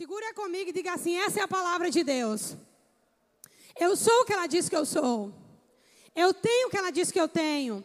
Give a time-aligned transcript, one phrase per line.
[0.00, 2.56] Segura comigo e diga assim: essa é a palavra de Deus.
[3.78, 5.30] Eu sou o que ela diz que eu sou.
[6.16, 7.84] Eu tenho o que ela diz que eu tenho.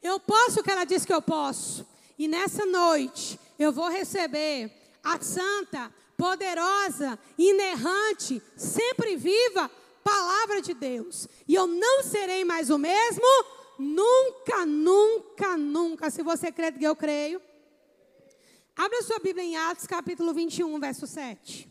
[0.00, 1.84] Eu posso o que ela diz que eu posso.
[2.16, 4.70] E nessa noite eu vou receber
[5.02, 9.68] a santa, poderosa, inerrante, sempre viva
[10.04, 11.26] palavra de Deus.
[11.48, 13.26] E eu não serei mais o mesmo
[13.76, 16.10] nunca, nunca, nunca.
[16.10, 17.42] Se você crê que eu creio.
[18.78, 21.66] Abra sua Bíblia em Atos capítulo 21, verso 7.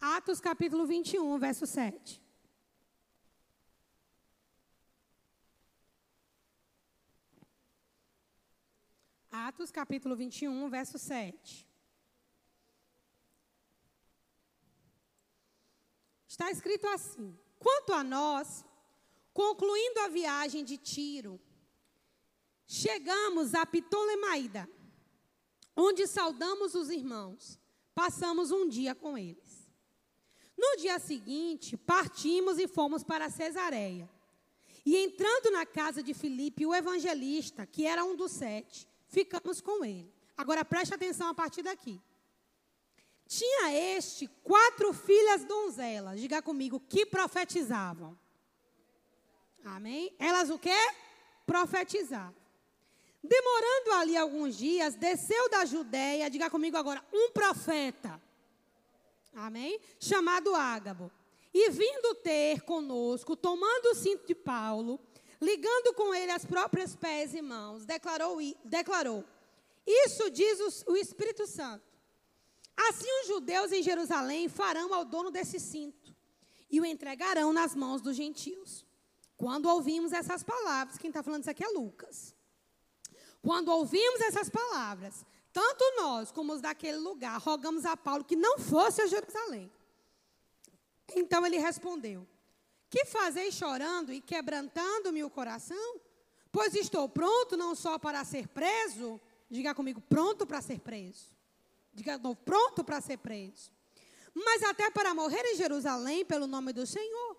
[0.00, 2.20] Atos capítulo 21, verso 7.
[9.30, 11.68] Atos capítulo 21, verso 7.
[16.26, 18.64] Está escrito assim: Quanto a nós,
[19.32, 21.40] concluindo a viagem de Tiro,
[22.66, 24.68] chegamos a Ptolemaida,
[25.76, 27.58] onde saudamos os irmãos.
[27.94, 29.68] Passamos um dia com eles.
[30.56, 34.08] No dia seguinte, partimos e fomos para Cesareia.
[34.84, 39.84] E entrando na casa de Filipe, o evangelista, que era um dos sete, ficamos com
[39.84, 40.12] ele.
[40.36, 42.00] Agora preste atenção a partir daqui.
[43.26, 48.18] Tinha este quatro filhas donzelas, diga comigo, que profetizavam.
[49.64, 50.14] Amém?
[50.18, 50.76] Elas o quê?
[51.46, 52.43] Profetizavam.
[53.26, 58.20] Demorando ali alguns dias, desceu da Judéia, diga comigo agora, um profeta.
[59.34, 59.80] Amém?
[59.98, 61.10] Chamado Ágabo.
[61.52, 65.00] E vindo ter conosco, tomando o cinto de Paulo,
[65.40, 69.24] ligando com ele as próprias pés e mãos, declarou, declarou
[69.86, 71.84] isso diz o, Espírito Santo.
[72.76, 76.14] Assim os judeus em Jerusalém farão ao dono desse cinto
[76.70, 78.84] e o entregarão nas mãos dos gentios.
[79.36, 82.33] Quando ouvimos essas palavras, quem está falando isso aqui é Lucas.
[83.44, 88.58] Quando ouvimos essas palavras, tanto nós como os daquele lugar rogamos a Paulo que não
[88.58, 89.70] fosse a Jerusalém.
[91.14, 92.26] Então ele respondeu:
[92.90, 96.00] Que fazeis chorando e quebrantando-me o coração?
[96.50, 99.20] Pois estou pronto não só para ser preso,
[99.50, 101.34] diga comigo, pronto para ser preso
[101.94, 103.70] diga novo, pronto para ser preso.
[104.34, 107.36] Mas até para morrer em Jerusalém pelo nome do Senhor.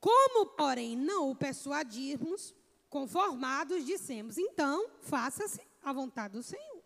[0.00, 2.52] Como, porém, não o persuadirmos,
[2.94, 6.84] conformados, dissemos: então, faça-se a vontade do Senhor.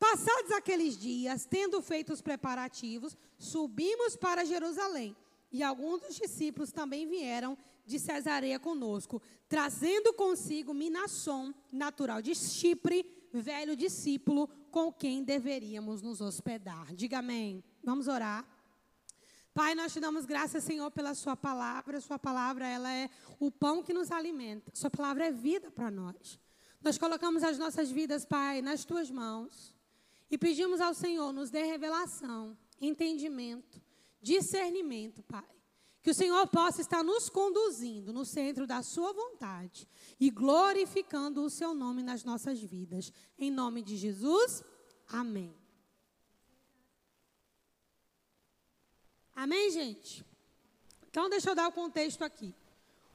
[0.00, 5.16] Passados aqueles dias, tendo feito os preparativos, subimos para Jerusalém.
[5.52, 7.56] E alguns dos discípulos também vieram
[7.86, 16.20] de Cesareia conosco, trazendo consigo Minasson, natural de Chipre, velho discípulo com quem deveríamos nos
[16.20, 16.92] hospedar.
[16.96, 17.62] Diga amém.
[17.84, 18.44] Vamos orar.
[19.56, 21.98] Pai, nós te damos graças, Senhor, pela Sua palavra.
[21.98, 23.08] Sua palavra, ela é
[23.40, 24.70] o pão que nos alimenta.
[24.74, 26.38] Sua palavra é vida para nós.
[26.82, 29.74] Nós colocamos as nossas vidas, Pai, nas Tuas mãos.
[30.30, 33.80] E pedimos ao Senhor, nos dê revelação, entendimento,
[34.20, 35.48] discernimento, Pai.
[36.02, 39.88] Que o Senhor possa estar nos conduzindo no centro da Sua vontade
[40.20, 43.10] e glorificando o Seu nome nas nossas vidas.
[43.38, 44.62] Em nome de Jesus,
[45.08, 45.56] amém.
[49.36, 50.24] Amém, gente?
[51.10, 52.54] Então, deixa eu dar o contexto aqui.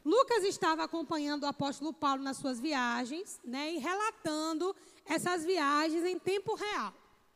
[0.05, 6.19] Lucas estava acompanhando o apóstolo Paulo nas suas viagens, né, e relatando essas viagens em
[6.19, 6.93] tempo real,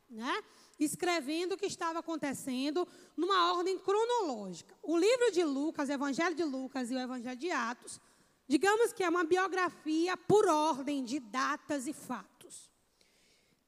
[0.08, 0.44] né?
[0.80, 2.88] escrevendo o que estava acontecendo
[3.18, 4.76] numa ordem cronológica.
[4.84, 8.00] O livro de Lucas, o Evangelho de Lucas e o Evangelho de Atos,
[8.48, 12.70] digamos que é uma biografia por ordem de datas e fatos.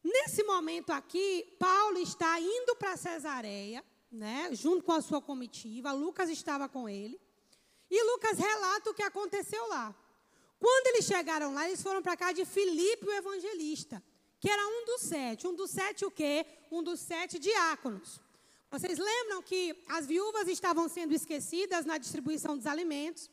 [0.03, 6.29] Nesse momento aqui, Paulo está indo para Cesareia, né, junto com a sua comitiva, Lucas
[6.29, 7.19] estava com ele,
[7.89, 9.95] e Lucas relata o que aconteceu lá.
[10.59, 14.03] Quando eles chegaram lá, eles foram para cá de Filipe, o evangelista
[14.39, 15.47] que era um dos sete.
[15.47, 16.45] Um dos sete o quê?
[16.71, 18.21] Um dos sete diáconos.
[18.69, 23.29] Vocês lembram que as viúvas estavam sendo esquecidas na distribuição dos alimentos?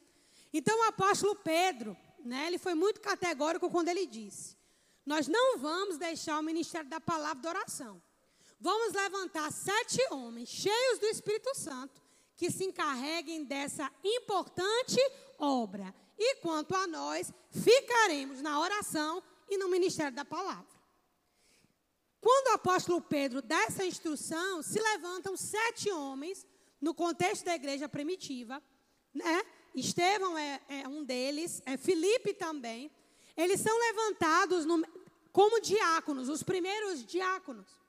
[0.52, 4.56] Então o apóstolo Pedro, né, ele foi muito categórico quando ele disse:
[5.04, 8.00] Nós não vamos deixar o ministério da palavra de oração.
[8.64, 12.00] Vamos levantar sete homens cheios do Espírito Santo
[12.34, 14.98] que se encarreguem dessa importante
[15.38, 15.94] obra.
[16.18, 20.64] E quanto a nós, ficaremos na oração e no ministério da palavra.
[22.22, 26.46] Quando o apóstolo Pedro dá essa instrução, se levantam sete homens,
[26.80, 28.62] no contexto da igreja primitiva,
[29.12, 29.44] né?
[29.74, 32.90] Estevão é, é um deles, é Filipe também.
[33.36, 34.82] Eles são levantados no,
[35.32, 37.83] como diáconos, os primeiros diáconos.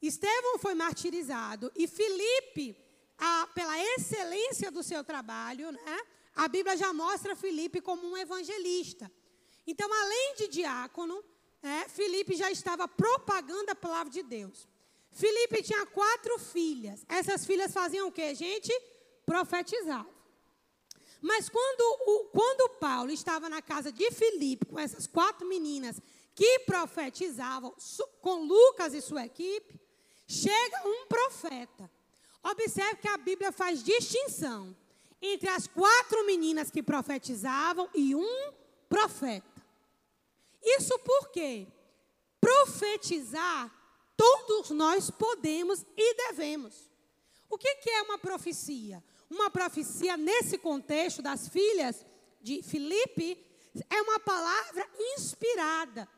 [0.00, 2.76] Estevão foi martirizado e Filipe,
[3.18, 6.00] a, pela excelência do seu trabalho, né?
[6.34, 9.10] A Bíblia já mostra Filipe como um evangelista.
[9.66, 11.24] Então, além de diácono,
[11.62, 11.86] é,
[12.36, 14.68] já estava propagando a palavra de Deus.
[15.10, 17.04] Filipe tinha quatro filhas.
[17.08, 18.70] Essas filhas faziam o quê, gente?
[19.24, 20.14] Profetizavam.
[21.22, 26.00] Mas quando, o, quando Paulo estava na casa de Filipe, com essas quatro meninas
[26.34, 27.74] que profetizavam,
[28.20, 29.80] com Lucas e sua equipe,
[30.26, 31.90] chega um profeta.
[32.42, 34.76] Observe que a Bíblia faz distinção
[35.20, 38.52] entre as quatro meninas que profetizavam e um
[38.88, 39.62] profeta.
[40.62, 41.66] Isso porque
[42.40, 43.72] profetizar
[44.16, 46.90] todos nós podemos e devemos.
[47.48, 49.02] O que, que é uma profecia?
[49.30, 52.04] Uma profecia, nesse contexto das filhas
[52.40, 53.44] de Filipe,
[53.90, 56.08] é uma palavra inspirada.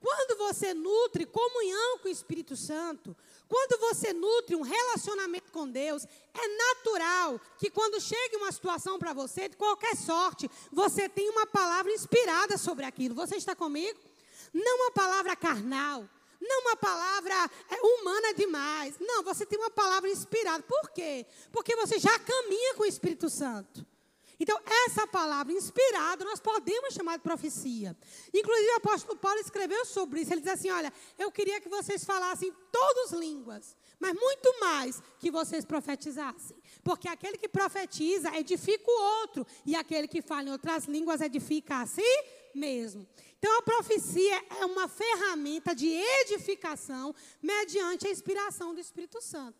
[0.00, 3.14] Quando você nutre comunhão com o Espírito Santo,
[3.50, 9.12] quando você nutre um relacionamento com Deus, é natural que quando chegue uma situação para
[9.12, 13.12] você, de qualquer sorte, você tenha uma palavra inspirada sobre aquilo.
[13.16, 13.98] Você está comigo?
[14.54, 16.08] Não uma palavra carnal,
[16.40, 18.94] não uma palavra é, humana demais.
[19.00, 20.62] Não, você tem uma palavra inspirada.
[20.62, 21.26] Por quê?
[21.50, 23.84] Porque você já caminha com o Espírito Santo.
[24.40, 27.94] Então, essa palavra inspirada, nós podemos chamar de profecia.
[28.32, 30.32] Inclusive, o apóstolo Paulo escreveu sobre isso.
[30.32, 35.30] Ele diz assim: Olha, eu queria que vocês falassem todas línguas, mas muito mais que
[35.30, 36.56] vocês profetizassem.
[36.82, 41.82] Porque aquele que profetiza edifica o outro, e aquele que fala em outras línguas edifica
[41.82, 42.02] a si
[42.54, 43.06] mesmo.
[43.38, 49.59] Então, a profecia é uma ferramenta de edificação mediante a inspiração do Espírito Santo.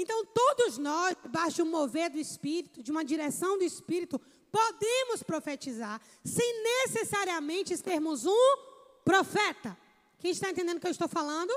[0.00, 5.24] Então, todos nós, debaixo de um mover do Espírito, de uma direção do Espírito, podemos
[5.24, 8.56] profetizar, sem necessariamente sermos um
[9.04, 9.76] profeta.
[10.20, 11.52] Quem está entendendo o que eu estou falando?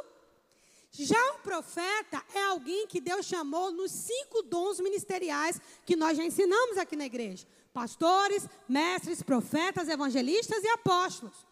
[0.91, 6.23] Já o profeta é alguém que Deus chamou nos cinco dons ministeriais que nós já
[6.23, 11.45] ensinamos aqui na igreja pastores, mestres, profetas, evangelistas e apóstolos.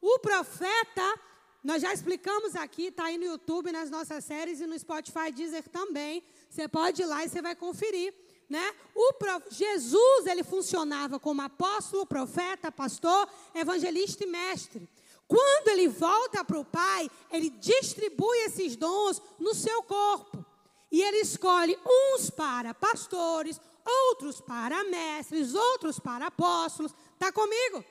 [0.00, 1.20] O profeta,
[1.66, 5.68] nós já explicamos aqui, está aí no YouTube, nas nossas séries e no Spotify Deezer
[5.68, 6.22] também.
[6.48, 8.14] Você pode ir lá e você vai conferir.
[8.48, 8.72] Né?
[8.94, 9.44] O prof...
[9.50, 14.88] Jesus ele funcionava como apóstolo, profeta, pastor, evangelista e mestre.
[15.26, 20.46] Quando ele volta para o Pai, ele distribui esses dons no seu corpo.
[20.92, 26.94] E ele escolhe uns para pastores, outros para mestres, outros para apóstolos.
[27.14, 27.84] Está comigo?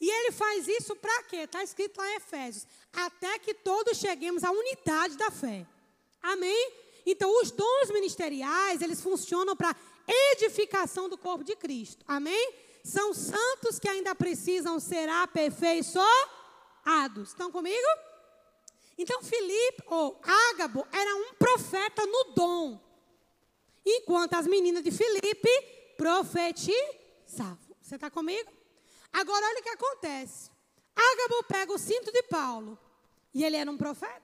[0.00, 1.38] E ele faz isso para quê?
[1.38, 2.66] Está escrito lá em Efésios.
[2.92, 5.66] Até que todos cheguemos à unidade da fé.
[6.22, 6.72] Amém?
[7.04, 9.74] Então, os dons ministeriais, eles funcionam para
[10.32, 12.04] edificação do corpo de Cristo.
[12.06, 12.54] Amém?
[12.84, 17.28] São santos que ainda precisam ser aperfeiçoados.
[17.28, 17.88] Estão comigo?
[18.96, 20.20] Então, Filipe, ou
[20.52, 22.88] Ágabo, era um profeta no dom
[23.84, 25.50] enquanto as meninas de Filipe
[25.96, 27.58] profetizavam.
[27.80, 28.57] Você está comigo?
[29.12, 30.50] Agora olha o que acontece.
[30.94, 32.78] Ágabo pega o cinto de Paulo
[33.32, 34.22] e ele era um profeta.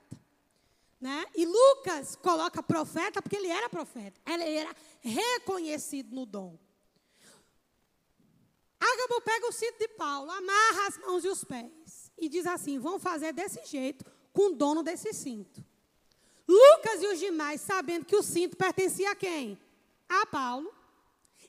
[0.99, 1.25] Né?
[1.35, 4.19] E Lucas coloca profeta porque ele era profeta.
[4.25, 6.57] Ele era reconhecido no dom.
[8.79, 12.79] Ágabo pega o cinto de Paulo, amarra as mãos e os pés e diz assim:
[12.79, 15.63] vão fazer desse jeito com o dono desse cinto.
[16.47, 19.59] Lucas e os demais, sabendo que o cinto pertencia a quem?
[20.07, 20.73] A Paulo.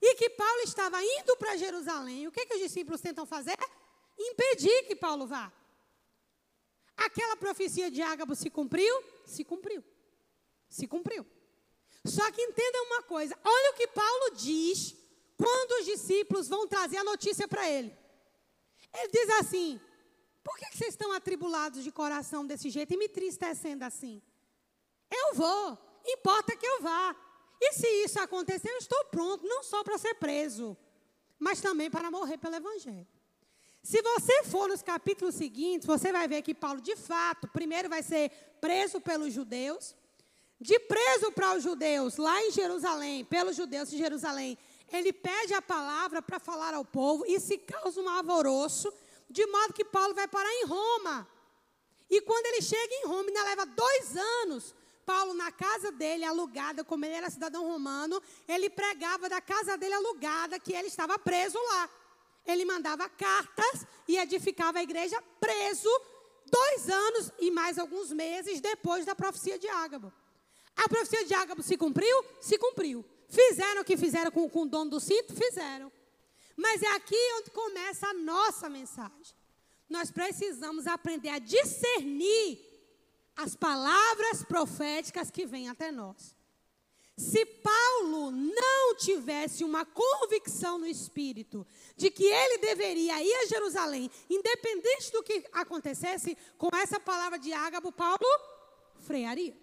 [0.01, 2.27] E que Paulo estava indo para Jerusalém.
[2.27, 3.57] O que, que os discípulos tentam fazer?
[4.19, 5.53] Impedir que Paulo vá.
[6.97, 9.03] Aquela profecia de Ágabo se cumpriu?
[9.27, 9.85] Se cumpriu.
[10.69, 11.27] Se cumpriu.
[12.05, 14.95] Só que entendam uma coisa: olha o que Paulo diz
[15.37, 17.97] quando os discípulos vão trazer a notícia para ele.
[18.93, 19.81] Ele diz assim:
[20.43, 24.23] por que, que vocês estão atribulados de coração desse jeito e me tristecendo assim?
[25.11, 27.15] Eu vou, importa que eu vá.
[27.61, 30.77] E se isso acontecer, eu estou pronto, não só para ser preso,
[31.39, 33.07] mas também para morrer pelo Evangelho.
[33.83, 38.03] Se você for nos capítulos seguintes, você vai ver que Paulo, de fato, primeiro vai
[38.03, 39.95] ser preso pelos judeus.
[40.61, 44.59] De preso para os judeus, lá em Jerusalém, pelos judeus em Jerusalém,
[44.91, 48.93] ele pede a palavra para falar ao povo e se causa um alvoroço,
[49.29, 51.29] de modo que Paulo vai parar em Roma.
[52.09, 54.75] E quando ele chega em Roma, ainda leva dois anos
[55.07, 59.95] Paulo, na casa dele, alugada, como ele era cidadão romano, ele pregava da casa dele
[59.95, 61.89] alugada, que ele estava preso lá.
[62.45, 65.89] Ele mandava cartas e edificava a igreja preso
[66.47, 70.13] dois anos e mais alguns meses depois da profecia de Ágabo.
[70.77, 72.25] A profecia de Ágabo se cumpriu?
[72.41, 73.05] Se cumpriu.
[73.29, 75.35] Fizeram o que fizeram com, com o dono do cinto?
[75.35, 75.91] Fizeram.
[76.57, 79.35] Mas é aqui onde começa a nossa mensagem.
[79.89, 82.66] Nós precisamos aprender a discernir
[83.37, 86.35] as palavras proféticas que vêm até nós.
[87.17, 91.67] Se Paulo não tivesse uma convicção no espírito
[91.97, 97.53] de que ele deveria ir a Jerusalém, independente do que acontecesse com essa palavra de
[97.53, 98.19] Ágabo, Paulo
[99.01, 99.57] frearia.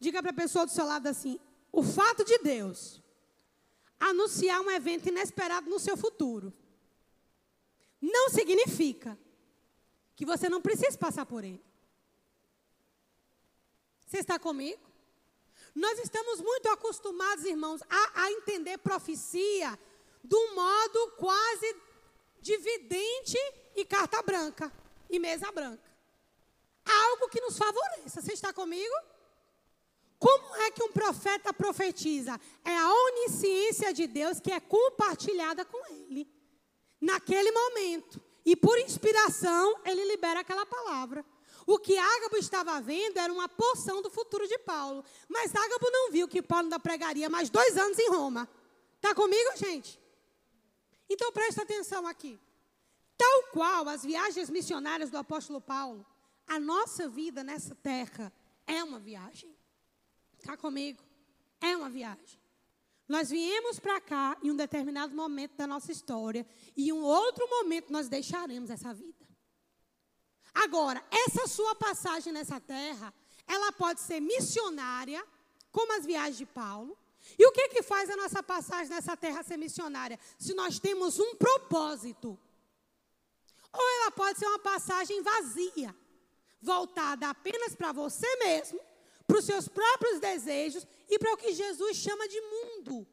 [0.00, 1.38] Diga para a pessoa do seu lado assim:
[1.70, 3.02] o fato de Deus
[4.00, 6.52] anunciar um evento inesperado no seu futuro
[8.00, 9.16] não significa
[10.16, 11.62] que você não precisa passar por ele.
[14.12, 14.78] Você está comigo?
[15.74, 19.78] Nós estamos muito acostumados, irmãos, a, a entender profecia
[20.22, 21.76] de um modo quase
[22.38, 23.38] dividente
[23.74, 24.70] e carta branca
[25.08, 25.90] e mesa branca.
[26.84, 28.20] Algo que nos favoreça.
[28.20, 28.94] Você está comigo?
[30.18, 32.38] Como é que um profeta profetiza?
[32.66, 36.30] É a onisciência de Deus que é compartilhada com ele.
[37.00, 38.20] Naquele momento.
[38.44, 41.24] E por inspiração, ele libera aquela palavra.
[41.66, 45.04] O que Ágabo estava vendo era uma porção do futuro de Paulo.
[45.28, 48.48] Mas Ágabo não viu que Paulo ainda pregaria mais dois anos em Roma.
[48.96, 49.98] Está comigo, gente?
[51.08, 52.40] Então presta atenção aqui.
[53.16, 56.04] Tal qual as viagens missionárias do apóstolo Paulo,
[56.46, 58.32] a nossa vida nessa terra
[58.66, 59.54] é uma viagem.
[60.38, 61.02] Está comigo?
[61.60, 62.40] É uma viagem.
[63.08, 67.48] Nós viemos para cá em um determinado momento da nossa história e em um outro
[67.48, 69.26] momento nós deixaremos essa vida.
[70.54, 73.12] Agora, essa sua passagem nessa terra,
[73.46, 75.26] ela pode ser missionária,
[75.70, 76.96] como as viagens de Paulo.
[77.38, 80.18] E o que que faz a nossa passagem nessa terra ser missionária?
[80.38, 82.38] Se nós temos um propósito.
[83.72, 85.94] Ou ela pode ser uma passagem vazia,
[86.60, 88.80] voltada apenas para você mesmo,
[89.26, 93.06] para os seus próprios desejos e para o que Jesus chama de mundo.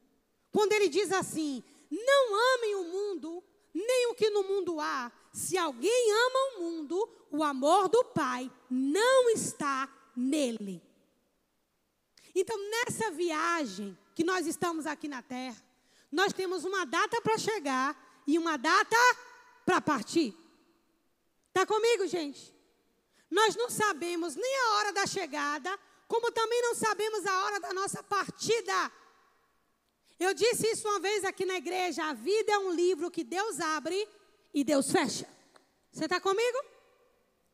[0.52, 3.44] Quando ele diz assim: não amem o mundo,
[3.74, 5.12] nem o que no mundo há.
[5.32, 10.82] Se alguém ama o mundo, o amor do Pai não está nele.
[12.34, 15.62] Então, nessa viagem que nós estamos aqui na terra,
[16.12, 18.96] nós temos uma data para chegar e uma data
[19.66, 20.36] para partir.
[21.50, 22.54] Está comigo, gente?
[23.30, 27.74] Nós não sabemos nem a hora da chegada, como também não sabemos a hora da
[27.74, 28.92] nossa partida.
[30.20, 33.60] Eu disse isso uma vez aqui na igreja: a vida é um livro que Deus
[33.60, 34.08] abre
[34.54, 35.28] e Deus fecha.
[35.92, 36.58] Você está comigo?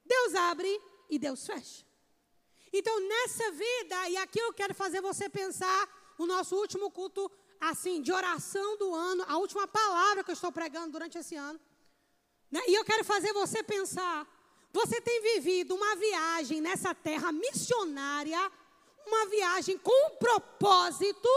[0.06, 1.86] Deus abre e Deus fecha.
[2.72, 8.02] Então, nessa vida, e aqui eu quero fazer você pensar o nosso último culto, assim,
[8.02, 11.60] de oração do ano, a última palavra que eu estou pregando durante esse ano.
[12.52, 12.62] Né?
[12.68, 14.28] E eu quero fazer você pensar:
[14.74, 18.52] você tem vivido uma viagem nessa terra missionária,
[19.06, 21.30] uma viagem com um propósito,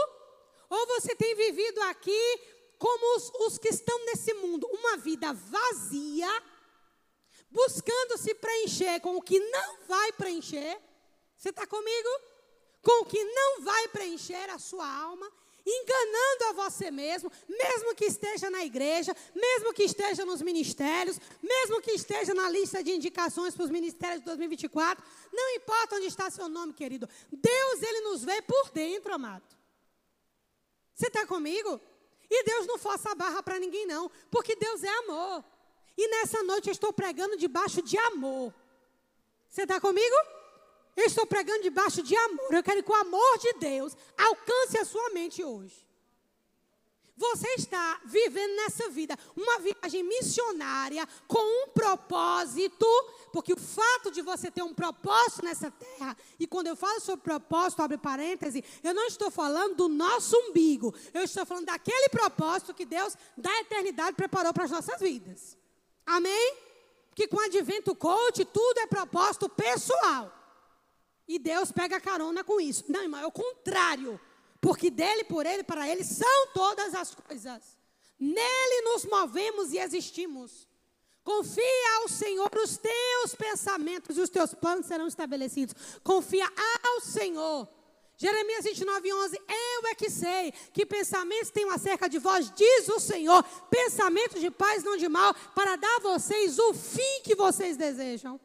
[0.69, 2.41] ou você tem vivido aqui
[2.79, 6.43] como os, os que estão nesse mundo, uma vida vazia,
[7.51, 10.79] buscando se preencher com o que não vai preencher.
[11.37, 12.09] Você está comigo?
[12.81, 15.29] Com o que não vai preencher a sua alma,
[15.67, 21.81] enganando a você mesmo, mesmo que esteja na igreja, mesmo que esteja nos ministérios, mesmo
[21.81, 26.29] que esteja na lista de indicações para os ministérios de 2024, não importa onde está
[26.29, 27.09] seu nome, querido.
[27.29, 29.43] Deus, ele nos vê por dentro, amado.
[30.95, 31.79] Você está comigo?
[32.29, 35.43] E Deus não força a barra para ninguém, não, porque Deus é amor.
[35.97, 38.53] E nessa noite eu estou pregando debaixo de amor.
[39.49, 40.15] Você está comigo?
[40.95, 42.53] Eu estou pregando debaixo de amor.
[42.53, 45.88] Eu quero que o amor de Deus alcance a sua mente hoje.
[47.19, 52.85] Você está vivendo nessa vida uma viagem missionária com um propósito,
[53.33, 57.21] porque o fato de você ter um propósito nessa terra, e quando eu falo sobre
[57.21, 62.73] propósito, abre parêntese, eu não estou falando do nosso umbigo, eu estou falando daquele propósito
[62.73, 65.57] que Deus da eternidade preparou para as nossas vidas.
[66.05, 66.55] Amém?
[67.13, 70.33] Que com o advento coach, tudo é propósito pessoal.
[71.27, 72.85] E Deus pega carona com isso.
[72.87, 74.17] Não, irmão, é o contrário.
[74.61, 77.77] Porque dele, por ele, para ele são todas as coisas.
[78.19, 80.67] Nele nos movemos e existimos.
[81.23, 85.75] Confia ao Senhor, os teus pensamentos e os teus planos serão estabelecidos.
[86.03, 86.45] Confia
[86.83, 87.69] ao Senhor.
[88.17, 89.37] Jeremias 29, 11.
[89.37, 93.41] Eu é que sei que pensamentos tenho acerca de vós, diz o Senhor.
[93.69, 98.37] Pensamentos de paz, não de mal, para dar a vocês o fim que vocês desejam.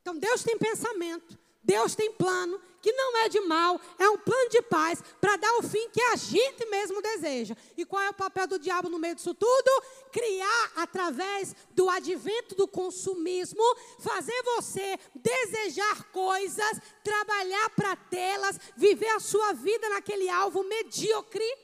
[0.00, 1.38] Então Deus tem pensamento.
[1.64, 5.56] Deus tem plano que não é de mal, é um plano de paz para dar
[5.56, 7.56] o fim que a gente mesmo deseja.
[7.78, 9.70] E qual é o papel do diabo no meio disso tudo?
[10.12, 13.62] Criar através do advento do consumismo,
[13.98, 21.56] fazer você desejar coisas, trabalhar para tê-las, viver a sua vida naquele alvo medíocre.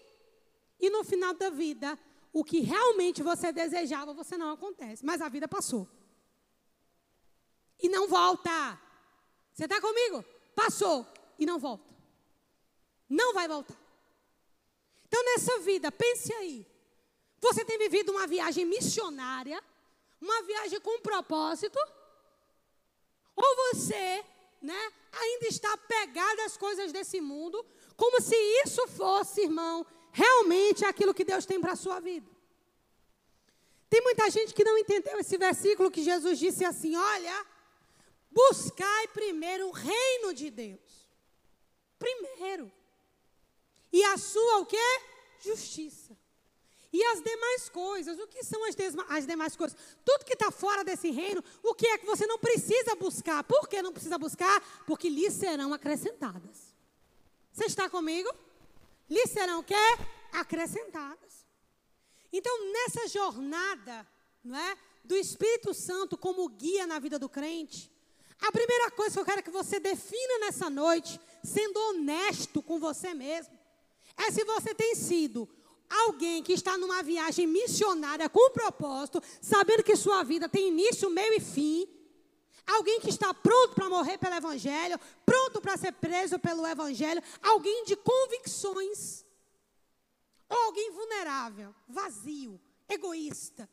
[0.80, 1.99] E no final da vida,
[2.33, 5.04] o que realmente você desejava, você não acontece.
[5.04, 5.87] Mas a vida passou.
[7.78, 8.80] E não volta.
[9.52, 10.25] Você está comigo?
[10.54, 11.07] Passou
[11.38, 11.85] e não volta.
[13.09, 13.76] Não vai voltar.
[15.07, 16.66] Então, nessa vida, pense aí.
[17.40, 19.62] Você tem vivido uma viagem missionária,
[20.21, 21.78] uma viagem com propósito,
[23.35, 24.25] ou você
[24.61, 27.64] né, ainda está apegado às coisas desse mundo,
[27.97, 32.28] como se isso fosse, irmão, realmente aquilo que Deus tem para a sua vida.
[33.88, 37.47] Tem muita gente que não entendeu esse versículo que Jesus disse assim: olha,
[38.30, 41.08] buscai primeiro o reino de Deus.
[41.99, 42.70] Primeiro.
[43.92, 45.00] E a sua o quê?
[45.40, 46.16] Justiça.
[46.92, 48.75] E as demais coisas, o que são as,
[49.08, 49.78] as demais coisas?
[50.04, 53.44] Tudo que está fora desse reino, o que é que você não precisa buscar?
[53.44, 54.60] Por que não precisa buscar?
[54.87, 56.75] Porque lhe serão acrescentadas.
[57.52, 58.28] Você está comigo?
[59.08, 59.75] Lhe serão o quê?
[60.32, 61.46] Acrescentadas.
[62.32, 64.06] Então, nessa jornada,
[64.42, 64.76] não é?
[65.04, 67.89] Do Espírito Santo como guia na vida do crente,
[68.40, 73.12] a primeira coisa que eu quero que você defina nessa noite, sendo honesto com você
[73.14, 73.59] mesmo,
[74.16, 75.49] é se você tem sido
[75.88, 81.35] alguém que está numa viagem missionária com propósito, sabendo que sua vida tem início, meio
[81.35, 81.88] e fim.
[82.66, 87.23] Alguém que está pronto para morrer pelo Evangelho, pronto para ser preso pelo Evangelho.
[87.42, 89.25] Alguém de convicções.
[90.49, 93.68] Ou alguém vulnerável, vazio, egoísta.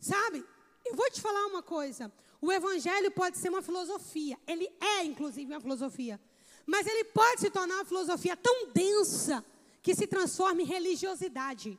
[0.00, 0.44] Sabe?
[0.84, 2.12] Eu vou te falar uma coisa.
[2.40, 4.38] O Evangelho pode ser uma filosofia.
[4.46, 6.20] Ele é, inclusive, uma filosofia.
[6.66, 9.44] Mas ele pode se tornar uma filosofia tão densa
[9.82, 11.78] que se transforma em religiosidade.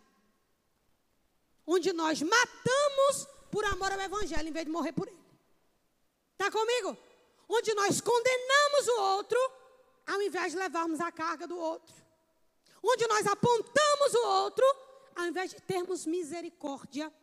[1.65, 5.19] Onde nós matamos por amor ao Evangelho em vez de morrer por ele.
[6.33, 6.97] Está comigo?
[7.47, 9.51] Onde nós condenamos o outro
[10.07, 11.95] ao invés de levarmos a carga do outro.
[12.83, 14.65] Onde nós apontamos o outro
[15.15, 17.13] ao invés de termos misericórdia.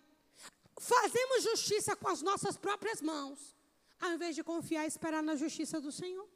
[0.80, 3.56] Fazemos justiça com as nossas próprias mãos,
[4.00, 6.28] ao invés de confiar e esperar na justiça do Senhor.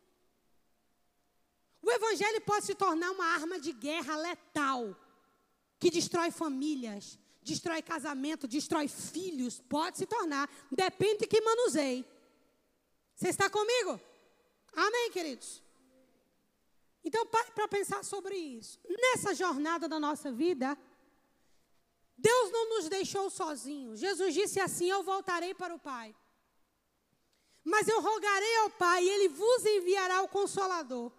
[1.80, 4.96] O evangelho pode se tornar uma arma de guerra letal,
[5.78, 9.60] que destrói famílias, destrói casamento, destrói filhos.
[9.68, 12.04] Pode se tornar, depende de que manuseie.
[13.16, 14.00] Você está comigo?
[14.74, 15.62] Amém, queridos?
[17.04, 18.78] Então, pare para pensar sobre isso.
[18.88, 20.78] Nessa jornada da nossa vida,
[22.16, 24.00] Deus não nos deixou sozinhos.
[24.00, 26.14] Jesus disse assim: Eu voltarei para o Pai.
[27.64, 31.12] Mas eu rogarei ao Pai, e Ele vos enviará o Consolador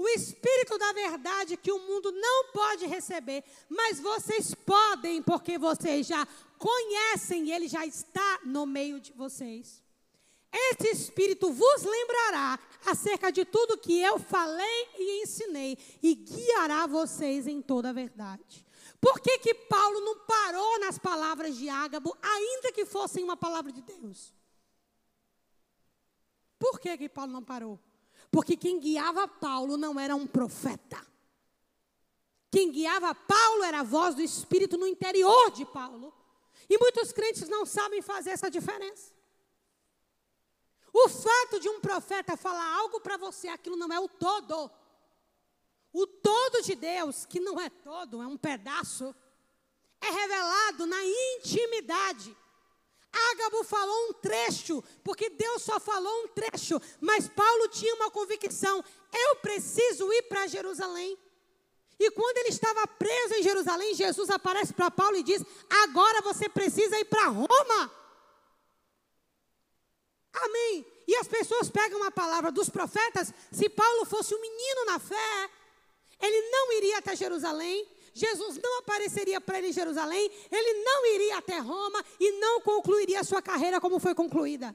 [0.00, 6.06] o Espírito da verdade que o mundo não pode receber, mas vocês podem, porque vocês
[6.06, 6.26] já
[6.58, 9.82] conhecem, ele já está no meio de vocês.
[10.50, 17.46] Esse Espírito vos lembrará acerca de tudo que eu falei e ensinei, e guiará vocês
[17.46, 18.66] em toda a verdade.
[19.00, 23.72] Por que, que Paulo não parou nas palavras de Ágabo, ainda que fossem uma palavra
[23.72, 24.34] de Deus?
[26.58, 27.80] Por que, que Paulo não parou?
[28.30, 31.04] Porque quem guiava Paulo não era um profeta.
[32.50, 36.12] Quem guiava Paulo era a voz do Espírito no interior de Paulo.
[36.68, 39.12] E muitos crentes não sabem fazer essa diferença.
[40.92, 44.70] O fato de um profeta falar algo para você, aquilo não é o todo.
[45.92, 49.14] O todo de Deus, que não é todo, é um pedaço,
[50.00, 52.36] é revelado na intimidade.
[53.12, 58.84] Ágabo falou um trecho, porque Deus só falou um trecho, mas Paulo tinha uma convicção:
[59.12, 61.18] eu preciso ir para Jerusalém.
[61.98, 65.42] E quando ele estava preso em Jerusalém, Jesus aparece para Paulo e diz:
[65.82, 68.00] agora você precisa ir para Roma.
[70.32, 70.86] Amém.
[71.06, 75.50] E as pessoas pegam a palavra dos profetas, se Paulo fosse um menino na fé,
[76.20, 81.38] ele não iria até Jerusalém, Jesus não apareceria para ele em Jerusalém, ele não iria
[81.38, 84.74] até Roma e não concluiria a sua carreira como foi concluída.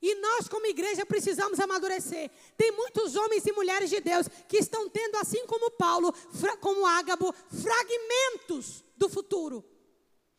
[0.00, 2.30] E nós, como igreja, precisamos amadurecer.
[2.56, 6.14] Tem muitos homens e mulheres de Deus que estão tendo, assim como Paulo,
[6.60, 9.64] como Ágabo, fragmentos do futuro.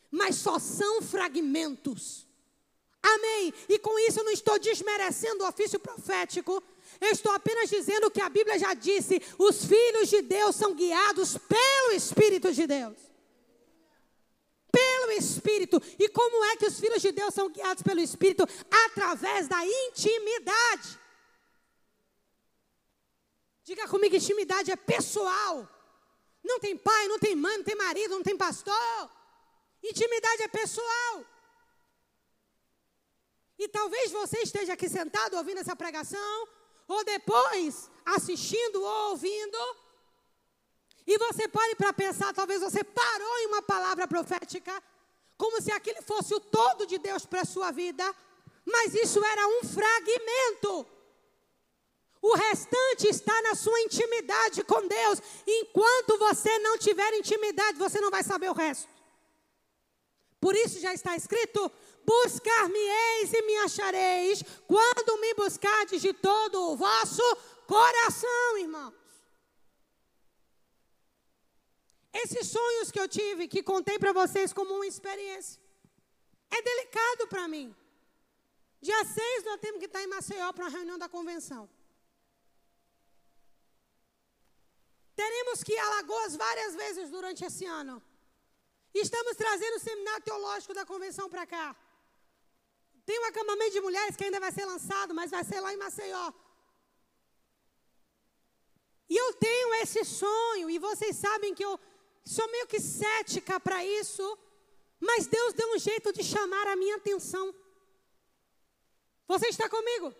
[0.09, 2.25] Mas só são fragmentos.
[3.03, 3.53] Amém.
[3.67, 6.63] E com isso não estou desmerecendo o ofício profético.
[6.99, 11.37] Eu estou apenas dizendo que a Bíblia já disse: os filhos de Deus são guiados
[11.37, 12.97] pelo Espírito de Deus.
[14.71, 15.81] Pelo Espírito.
[15.97, 18.43] E como é que os filhos de Deus são guiados pelo Espírito?
[18.85, 20.99] Através da intimidade.
[23.63, 25.67] Diga comigo: intimidade é pessoal.
[26.43, 29.09] Não tem pai, não tem mãe, não tem marido, não tem pastor.
[29.81, 31.25] Intimidade é pessoal.
[33.57, 36.47] E talvez você esteja aqui sentado ouvindo essa pregação
[36.89, 39.57] ou depois assistindo ou ouvindo.
[41.05, 44.83] E você pode para pensar, talvez você parou em uma palavra profética,
[45.37, 48.03] como se aquilo fosse o todo de Deus para a sua vida,
[48.65, 50.85] mas isso era um fragmento.
[52.21, 55.21] O restante está na sua intimidade com Deus.
[55.47, 58.89] Enquanto você não tiver intimidade, você não vai saber o resto.
[60.39, 61.71] Por isso já está escrito:
[62.09, 67.25] Buscar-me-eis e me achareis, quando me buscardes de todo o vosso
[67.67, 68.95] coração, irmãos.
[72.21, 75.61] Esses sonhos que eu tive, que contei para vocês como uma experiência,
[76.49, 77.67] é delicado para mim.
[78.81, 81.69] Dia 6 nós temos que estar em Maceió para uma reunião da convenção.
[85.21, 88.01] Teremos que ir a Alagoas várias vezes durante esse ano.
[89.05, 91.67] Estamos trazendo o seminário teológico da convenção para cá.
[93.09, 95.77] Tem um acampamento de mulheres que ainda vai ser lançado, mas vai ser lá em
[95.77, 96.31] Maceió.
[99.09, 101.79] E eu tenho esse sonho, e vocês sabem que eu
[102.23, 104.37] sou meio que cética para isso,
[104.99, 107.51] mas Deus deu um jeito de chamar a minha atenção.
[109.27, 110.13] Você está comigo?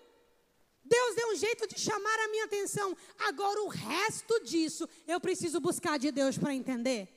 [0.83, 2.97] Deus deu um jeito de chamar a minha atenção.
[3.19, 7.07] Agora, o resto disso, eu preciso buscar de Deus para entender.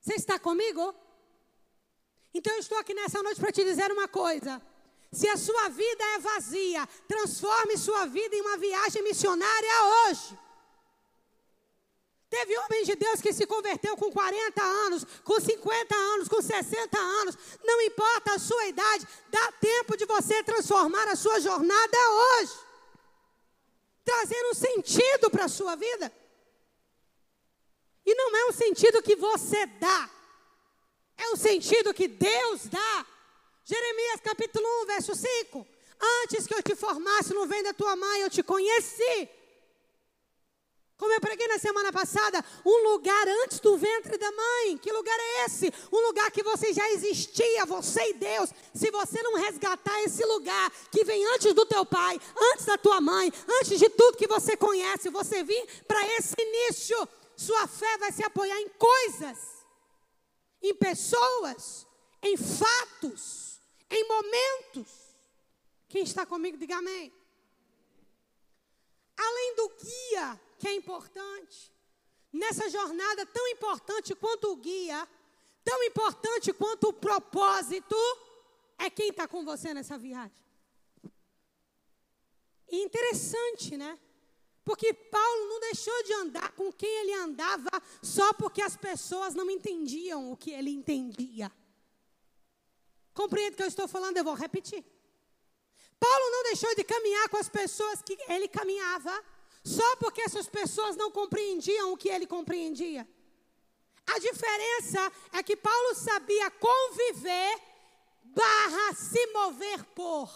[0.00, 0.94] Você está comigo?
[2.34, 4.60] Então, eu estou aqui nessa noite para te dizer uma coisa.
[5.12, 10.38] Se a sua vida é vazia, transforme sua vida em uma viagem missionária hoje.
[12.30, 16.98] Teve homem de Deus que se converteu com 40 anos, com 50 anos, com 60
[16.98, 17.36] anos.
[17.62, 22.52] Não importa a sua idade, dá tempo de você transformar a sua jornada hoje.
[24.02, 26.10] Trazendo um sentido para a sua vida.
[28.06, 30.08] E não é um sentido que você dá,
[31.16, 33.06] é um sentido que Deus dá.
[33.64, 35.66] Jeremias capítulo 1, verso 5.
[36.24, 39.28] Antes que eu te formasse no ventre da tua mãe, eu te conheci.
[41.02, 44.78] Como eu preguei na semana passada, um lugar antes do ventre da mãe.
[44.78, 45.72] Que lugar é esse?
[45.92, 48.50] Um lugar que você já existia, você e Deus.
[48.72, 52.20] Se você não resgatar esse lugar que vem antes do teu pai,
[52.52, 57.08] antes da tua mãe, antes de tudo que você conhece, você vir para esse início,
[57.36, 59.38] sua fé vai se apoiar em coisas,
[60.62, 61.86] em pessoas,
[62.22, 64.88] em fatos, em momentos.
[65.88, 67.12] Quem está comigo, diga amém.
[69.16, 71.72] Além do guia que é importante.
[72.32, 75.08] Nessa jornada tão importante quanto o guia,
[75.64, 77.96] tão importante quanto o propósito,
[78.78, 80.42] é quem está com você nessa viagem.
[82.70, 83.98] E interessante, né?
[84.64, 87.70] Porque Paulo não deixou de andar com quem ele andava
[88.00, 91.50] só porque as pessoas não entendiam o que ele entendia.
[93.12, 94.16] Compreende o que eu estou falando?
[94.16, 94.84] Eu vou repetir.
[95.98, 99.12] Paulo não deixou de caminhar com as pessoas que ele caminhava
[99.64, 103.08] só porque essas pessoas não compreendiam o que ele compreendia.
[104.06, 107.60] A diferença é que Paulo sabia conviver
[108.24, 110.28] barra se mover por.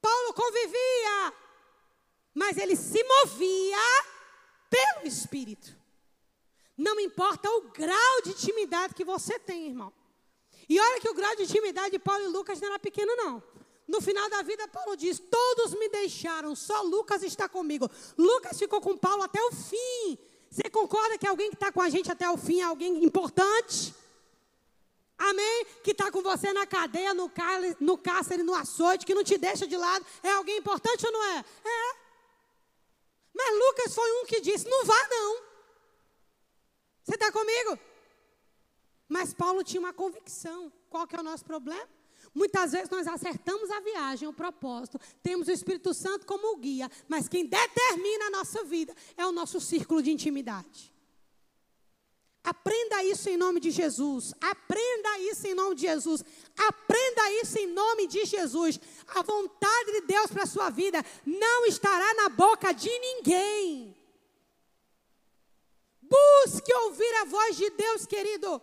[0.00, 1.32] Paulo convivia,
[2.34, 3.78] mas ele se movia
[4.68, 5.74] pelo Espírito.
[6.76, 9.92] Não importa o grau de intimidade que você tem, irmão.
[10.68, 13.42] E olha que o grau de intimidade de Paulo e Lucas não era pequeno, não.
[13.86, 17.88] No final da vida, Paulo diz: Todos me deixaram, só Lucas está comigo.
[18.16, 20.18] Lucas ficou com Paulo até o fim.
[20.50, 23.94] Você concorda que alguém que está com a gente até o fim é alguém importante?
[25.18, 25.66] Amém?
[25.82, 27.30] Que está com você na cadeia, no,
[27.80, 30.04] no cárcere, no açoite, que não te deixa de lado.
[30.22, 31.44] É alguém importante ou não é?
[31.64, 32.03] É.
[33.34, 35.42] Mas Lucas foi um que disse: Não vá, não.
[37.02, 37.78] Você está comigo?
[39.08, 40.72] Mas Paulo tinha uma convicção.
[40.88, 41.88] Qual que é o nosso problema?
[42.32, 47.28] Muitas vezes nós acertamos a viagem, o propósito, temos o Espírito Santo como guia, mas
[47.28, 50.93] quem determina a nossa vida é o nosso círculo de intimidade.
[52.44, 54.34] Aprenda isso em nome de Jesus.
[54.38, 56.22] Aprenda isso em nome de Jesus.
[56.58, 58.78] Aprenda isso em nome de Jesus.
[59.08, 63.96] A vontade de Deus para a sua vida não estará na boca de ninguém.
[66.02, 68.60] Busque ouvir a voz de Deus, querido.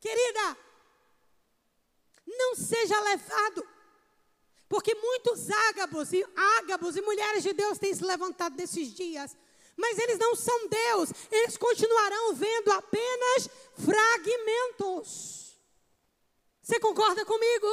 [0.00, 0.56] Querida,
[2.26, 3.64] não seja levado.
[4.68, 6.26] Porque muitos ágabos e
[6.58, 9.36] ágabos e mulheres de Deus têm se levantado nesses dias.
[9.76, 15.58] Mas eles não são Deus, eles continuarão vendo apenas fragmentos.
[16.62, 17.66] Você concorda comigo?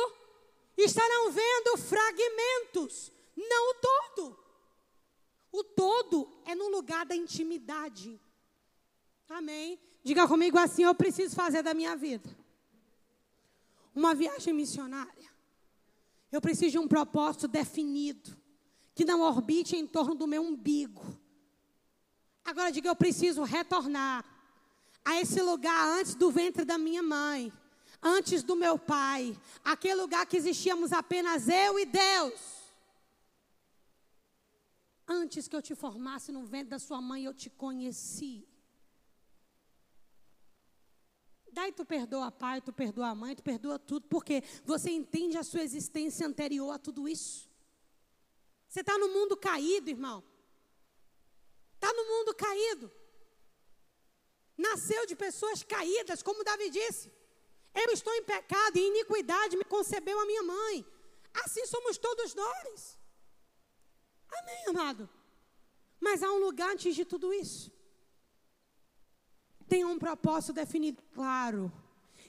[0.78, 4.40] Estarão vendo fragmentos, não o todo.
[5.52, 8.20] O todo é no lugar da intimidade.
[9.30, 9.80] Amém?
[10.04, 12.44] Diga comigo assim: eu preciso fazer da minha vida
[13.96, 15.32] uma viagem missionária,
[16.32, 18.36] eu preciso de um propósito definido,
[18.96, 21.04] que não orbite em torno do meu umbigo.
[22.46, 24.26] Agora diga, eu preciso retornar
[25.04, 27.52] a esse lugar antes do ventre da minha mãe,
[28.02, 32.64] antes do meu pai, aquele lugar que existíamos apenas eu e Deus.
[35.08, 38.48] Antes que eu te formasse no ventre da sua mãe, eu te conheci.
[41.52, 45.44] Daí tu perdoa pai, tu perdoa a mãe, tu perdoa tudo, porque você entende a
[45.44, 47.48] sua existência anterior a tudo isso.
[48.68, 50.24] Você está no mundo caído, irmão.
[51.84, 52.90] Está no mundo caído.
[54.58, 57.12] Nasceu de pessoas caídas, como Davi disse.
[57.76, 60.86] Eu estou em pecado e iniquidade me concebeu a minha mãe.
[61.44, 62.98] Assim somos todos nós.
[64.32, 65.10] Amém, amado?
[66.00, 67.70] Mas há um lugar antes de tudo isso.
[69.68, 71.70] Tem um propósito definido claro.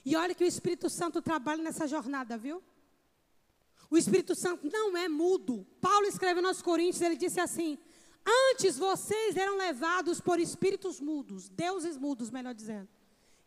[0.03, 2.61] E olha que o Espírito Santo trabalha nessa jornada, viu?
[3.89, 5.65] O Espírito Santo não é mudo.
[5.79, 7.79] Paulo escreve aos Coríntios, ele disse assim:
[8.25, 12.89] Antes vocês eram levados por espíritos mudos, deuses mudos, melhor dizendo.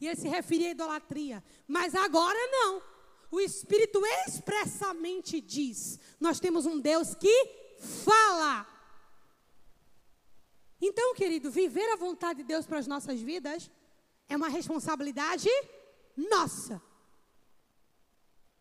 [0.01, 1.43] E ele se referia à idolatria.
[1.67, 2.83] Mas agora não.
[3.31, 8.67] O Espírito expressamente diz: Nós temos um Deus que fala.
[10.81, 13.69] Então, querido, viver a vontade de Deus para as nossas vidas
[14.29, 15.49] é uma responsabilidade
[16.17, 16.81] nossa.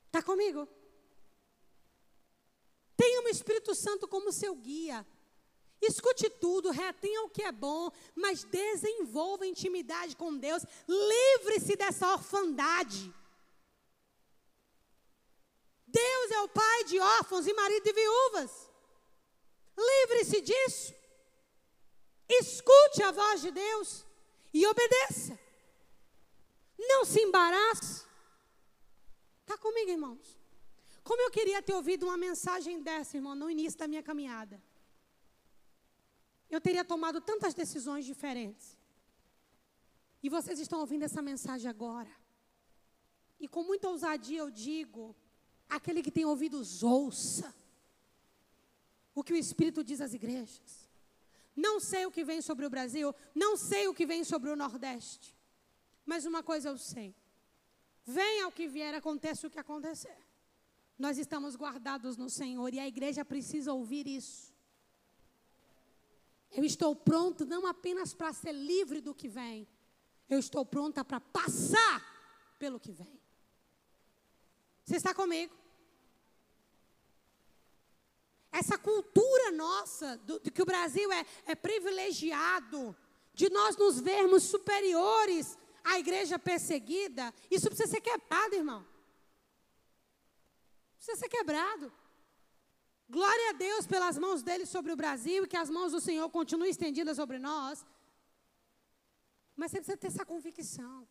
[0.07, 0.67] Está comigo?
[2.95, 5.05] Tenha o Espírito Santo como seu guia.
[5.81, 10.63] Escute tudo, retenha o que é bom, mas desenvolva intimidade com Deus.
[10.87, 13.13] Livre-se dessa orfandade.
[15.85, 18.69] Deus é o pai de órfãos e marido de viúvas.
[19.77, 20.93] Livre-se disso.
[22.27, 24.05] Escute a voz de Deus
[24.53, 25.39] e obedeça.
[26.77, 28.05] Não se embarace.
[29.41, 30.37] Está comigo, irmãos?
[31.03, 34.61] Como eu queria ter ouvido uma mensagem dessa, irmão, no início da minha caminhada.
[36.49, 38.77] Eu teria tomado tantas decisões diferentes.
[40.23, 42.11] E vocês estão ouvindo essa mensagem agora.
[43.39, 45.15] E com muita ousadia eu digo:
[45.69, 47.53] aquele que tem ouvidos, ouça
[49.13, 50.87] o que o Espírito diz às igrejas.
[51.55, 54.55] Não sei o que vem sobre o Brasil, não sei o que vem sobre o
[54.55, 55.35] Nordeste.
[56.05, 57.15] Mas uma coisa eu sei:
[58.05, 60.17] venha o que vier, aconteça o que acontecer.
[60.97, 64.56] Nós estamos guardados no Senhor e a igreja precisa ouvir isso.
[66.51, 69.67] Eu estou pronto não apenas para ser livre do que vem,
[70.29, 73.19] eu estou pronta para passar pelo que vem.
[74.83, 75.55] Você está comigo?
[78.51, 82.95] Essa cultura nossa, do, de que o Brasil é, é privilegiado,
[83.33, 88.85] de nós nos vermos superiores à igreja perseguida, isso precisa ser quebrado, irmão.
[90.95, 91.91] Precisa ser quebrado.
[93.09, 96.29] Glória a Deus pelas mãos dele sobre o Brasil e que as mãos do Senhor
[96.29, 97.85] continuem estendidas sobre nós.
[99.55, 101.07] Mas você precisa ter essa convicção.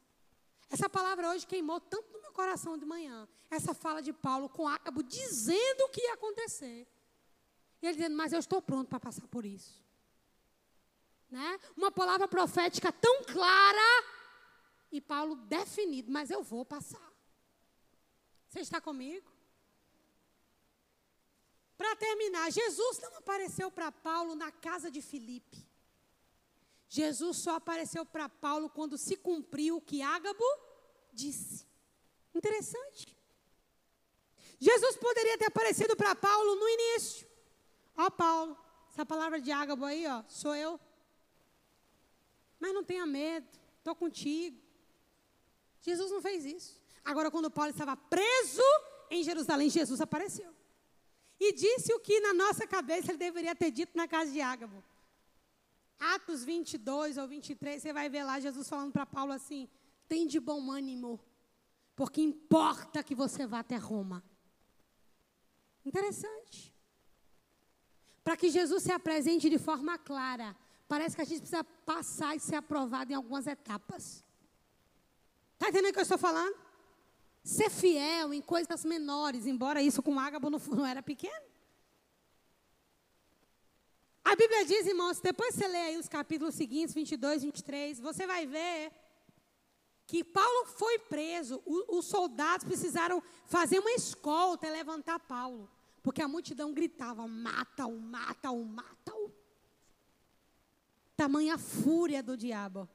[0.69, 3.27] Essa palavra hoje queimou tanto no meu coração de manhã.
[3.51, 6.87] Essa fala de Paulo com Ácabo dizendo o que ia acontecer.
[7.81, 9.83] E ele dizendo, mas eu estou pronto para passar por isso.
[11.31, 11.59] Né?
[11.77, 14.05] Uma palavra profética tão clara
[14.93, 17.13] e Paulo definido, mas eu vou passar.
[18.49, 19.36] Você está comigo?
[21.77, 25.67] Para terminar, Jesus não apareceu para Paulo na casa de Filipe.
[26.89, 30.45] Jesus só apareceu para Paulo quando se cumpriu o que Ágabo
[31.13, 31.67] disse.
[32.35, 33.15] Interessante.
[34.59, 37.29] Jesus poderia ter aparecido para Paulo no início.
[37.95, 38.57] Ó Paulo,
[38.89, 40.81] essa palavra de Ágabo aí, ó, sou eu.
[42.59, 44.59] Mas não tenha medo, estou contigo.
[45.83, 46.81] Jesus não fez isso.
[47.05, 48.63] Agora, quando Paulo estava preso
[49.11, 50.56] em Jerusalém, Jesus apareceu
[51.39, 54.83] e disse o que na nossa cabeça ele deveria ter dito na casa de Ágabo.
[55.99, 59.69] Atos 22 ou 23, você vai ver lá Jesus falando para Paulo assim:
[60.09, 61.21] tem de bom ânimo,
[61.95, 64.23] porque importa que você vá até Roma.
[65.85, 66.75] Interessante.
[68.23, 70.57] Para que Jesus se apresente de forma clara,
[70.89, 74.25] parece que a gente precisa passar e ser aprovado em algumas etapas.
[75.55, 76.66] Está entendendo o que eu estou falando?
[77.47, 81.47] Ser fiel em coisas menores, embora isso com Ágabo não, não era pequeno.
[84.25, 88.49] A Bíblia diz, irmãos, depois você lê aí os capítulos seguintes, 22, 23, você vai
[88.49, 88.91] ver
[90.09, 91.63] que Paulo foi preso.
[91.65, 95.71] O, os soldados precisaram fazer uma escolta e levantar Paulo.
[96.03, 99.33] Porque a multidão gritava: mata-o, mata-o, mata-o.
[101.17, 102.89] Tamanha fúria do diabo.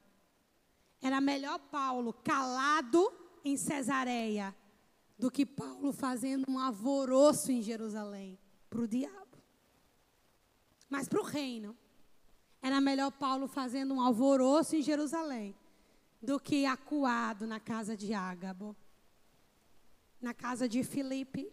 [1.00, 4.54] Era melhor Paulo calado em Cesareia
[5.18, 9.38] do que Paulo fazendo um alvoroço em Jerusalém para o diabo.
[10.88, 11.76] Mas para o reino,
[12.60, 15.54] era melhor Paulo fazendo um alvoroço em Jerusalém
[16.22, 18.76] do que acuado na casa de Ágabo,
[20.20, 21.52] na casa de Filipe.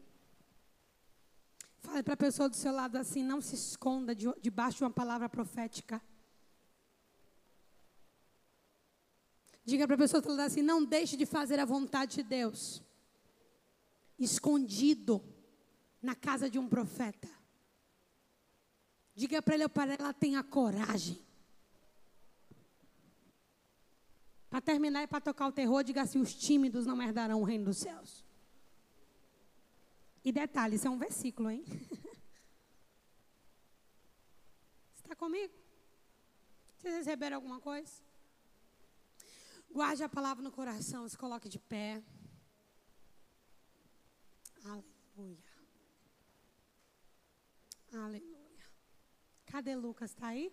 [1.80, 4.92] Fale para a pessoa do seu lado assim: não se esconda de, debaixo de uma
[4.92, 6.02] palavra profética.
[9.64, 12.82] Diga para a pessoa que está assim: não deixe de fazer a vontade de Deus.
[14.18, 15.24] Escondido
[16.02, 17.30] na casa de um profeta.
[19.16, 21.22] Diga para ele ou para ela: tenha coragem.
[24.50, 27.66] Para terminar e para tocar o terror, diga assim: os tímidos não herdarão o reino
[27.66, 28.26] dos céus.
[30.24, 31.64] E detalhe, isso é um versículo, hein?
[34.96, 35.54] Está comigo?
[36.78, 38.09] Vocês receberam alguma coisa?
[39.72, 42.04] Guarde a palavra no coração, se coloque de pé.
[44.66, 45.54] Aleluia.
[47.94, 48.66] Aleluia.
[49.46, 50.12] Cadê Lucas?
[50.12, 50.52] Está aí?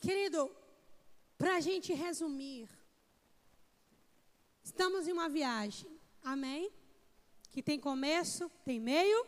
[0.00, 0.50] Querido,
[1.38, 2.68] para a gente resumir,
[4.62, 6.72] estamos em uma viagem, amém?
[7.50, 9.26] Que tem começo, tem meio,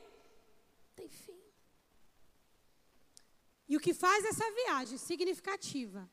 [0.97, 1.34] tem fim.
[3.69, 6.09] E o que faz essa viagem significativa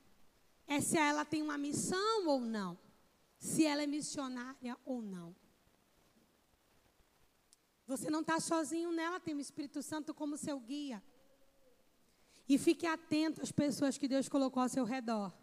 [0.68, 2.78] é se ela tem uma missão ou não,
[3.38, 5.36] se ela é missionária ou não.
[7.86, 11.04] Você não está sozinho nela, tem o Espírito Santo como seu guia.
[12.48, 15.34] E fique atento às pessoas que Deus colocou ao seu redor.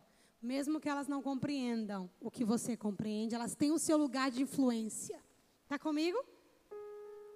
[0.41, 4.43] Mesmo que elas não compreendam o que você compreende, elas têm o seu lugar de
[4.43, 5.23] influência.
[5.65, 6.19] Está comigo?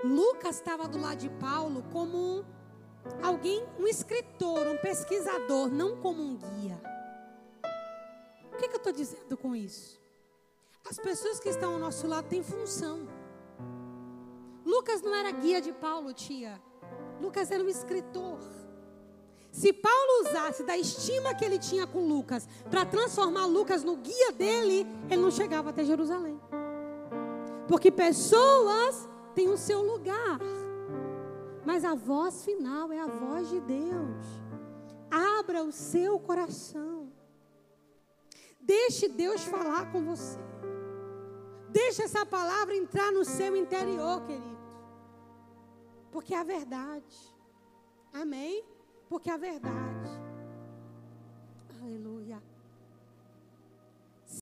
[0.04, 2.44] Lucas estava do lado de Paulo como um,
[3.22, 6.80] alguém, um escritor, um pesquisador, não como um guia.
[8.52, 10.00] O que, que eu estou dizendo com isso?
[10.88, 13.08] As pessoas que estão ao nosso lado têm função.
[14.64, 16.60] Lucas não era guia de Paulo, tia.
[17.20, 18.38] Lucas era um escritor.
[19.50, 24.32] Se Paulo usasse da estima que ele tinha com Lucas para transformar Lucas no guia
[24.32, 26.40] dele, ele não chegava até Jerusalém.
[27.68, 30.38] Porque pessoas têm o seu lugar.
[31.64, 34.26] Mas a voz final é a voz de Deus.
[35.10, 37.12] Abra o seu coração.
[38.60, 40.38] Deixe Deus falar com você.
[41.70, 44.52] Deixe essa palavra entrar no seu interior, querido.
[46.10, 47.16] Porque é a verdade.
[48.12, 48.64] Amém?
[49.08, 50.10] Porque é a verdade.
[51.80, 52.42] Aleluia.